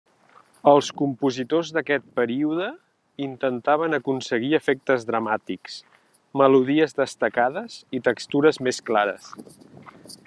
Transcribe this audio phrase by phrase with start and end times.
[0.69, 2.69] Els compositors d'aquest període
[3.25, 5.77] intentaven aconseguir efectes dramàtics,
[6.43, 9.31] melodies destacades, i textures més clares.